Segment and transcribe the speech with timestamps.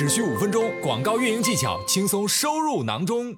[0.00, 3.36] 只需五分钟，广告运营技巧轻松收入囊中。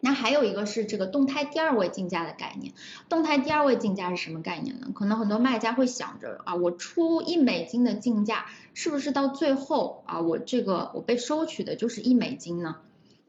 [0.00, 2.74] 那还有一个是这个动态第二位竞价的概念。
[3.08, 4.88] 动态第二位竞价是什么概念呢？
[4.92, 12.78] 可能很多卖家会想着啊，我出一美金的竞价，是不是到最后啊，我这个我被收取的就是一美金呢？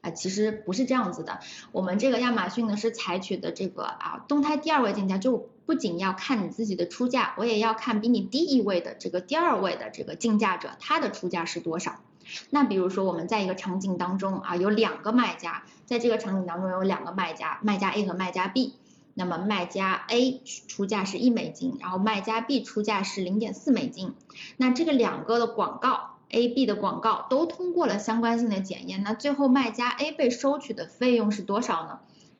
[0.01, 1.41] 啊，其实不是这样子的。
[1.71, 12.01] 我们这个亚马逊呢是采取的这个啊动态第二位竞价，就不仅要看你自己的出价，我也要看比你低一位的这个第二位的这个竞价者，他的出价是多少。
[12.49, 18.75] 那比如说我们在一个场景当中啊，有两个卖家，在这个场景当中有两个卖家，卖家 A 和卖家 B。
[19.15, 24.13] 那么卖家 A 出价是一美金，然后卖家 B 出价是零点四美金。
[24.55, 31.99] 那这个两个的广告 A、B 的广告都通过了相关性的检验，那最后卖家 A 被收取的费用是多少呢？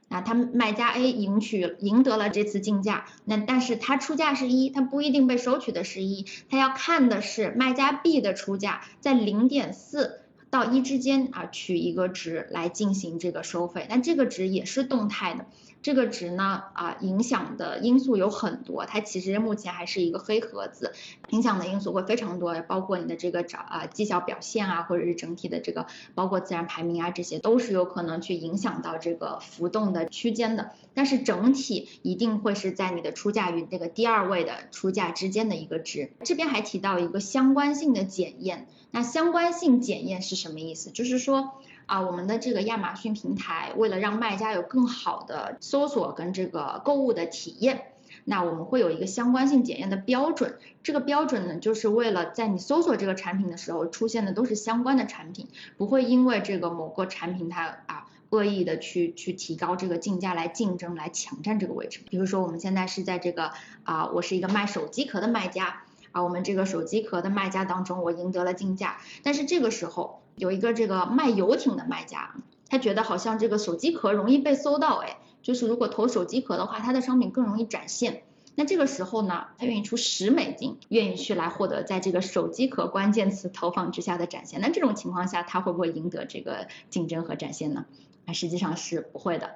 [0.09, 15.45] 啊，他卖家 A 赢取赢得了这次竞价，那但是他出价是一，他不一定被收取的是一，他要看的是卖家 B 的出价在零点四到一之间啊取一个值来进行这个收费，那这个值也是动态的。
[15.81, 20.91] 这个值呢，啊，影响的因素有很多，它其实目前还是一个黑盒子，
[21.29, 30.71] 影响的因素会非常多，包括你的这个找啊绩效表现啊，或者是整体的这个包括自然排名啊，这些都是有可能去影响到这个浮动的区间的。
[30.93, 36.11] 但是整体一定会是在你的出价与这个第二位的出价之间的一个值。
[36.25, 40.89] 这边还提到一个相关性的检验，那相关性检验是什么意思？
[40.89, 41.51] 就是说。
[41.89, 47.81] 啊，我们的这个亚马逊平台为了让卖家有更好的搜索跟这个购物的体验，
[48.25, 50.59] 那我们会有一个相关性检验的标准。
[50.83, 62.01] 这个标准呢，就是为了在你搜索这个产品的时候出现的都是相关的产品，不会因为这个某个产品它啊恶意的去去提高这个竞价来竞争来抢占这个位置。
[62.07, 63.51] 比如说我们现在是在这个
[63.81, 65.81] 啊，我是一个卖手机壳的卖家。
[66.11, 72.33] 啊，我们这个手机壳的卖家当中，我赢得了竞价，但是这个时候有一个这个卖游艇的卖家，
[72.69, 78.23] 他觉得好像这个手机壳容易被搜到，哎，就是如果投手机壳的话，他的商品更容易展现。
[78.55, 84.61] 那这个时候呢，他愿意出十美金，愿意去来获得在这个手机壳关键词投放之下的展现。
[84.61, 87.85] 那这种情况下，他会不会赢得这个竞争和展现呢？
[88.25, 89.55] 啊，实际上是不会的。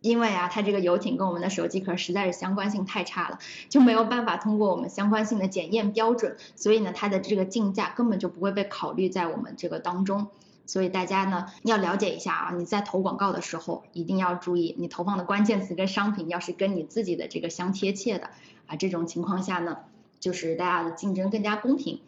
[0.00, 3.38] 因为啊，它这个游艇跟我们的手机壳实在是相关性太差了，
[3.68, 10.28] 就没有办法通过我们相关性的检验标准，所以呢，它的这个竞价根本就不会被考虑在我们这个当中。
[10.66, 18.30] 所以大家呢要了解一下啊，你在投广告的时候一定要注意，你投放的关键词跟商品要是跟你自己的这个相贴切的
[18.66, 19.78] 啊，这种情况下呢，
[20.20, 22.00] 就是大家的竞争更加公平。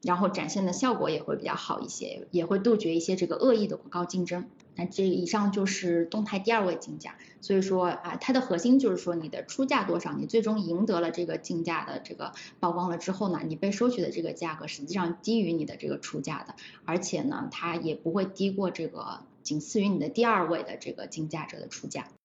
[0.00, 4.46] 然后展现的效果也会比较好一些，也会杜绝一些这个恶意的广告竞争。
[4.78, 22.08] 那这以上就是动态第二位竞价，所以说啊，它的核心就是说你的出价多少，你最终赢得了这个竞价的这个曝光了之后呢，你被收取的这个价格实际上低于你的这个出价的，而且呢，它也不会低过这个仅次于你的第二位的这个竞价者的出价。